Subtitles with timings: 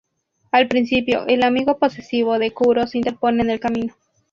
[0.49, 3.93] Al principio el amigo posesivo de Kuro se interpone en el camino.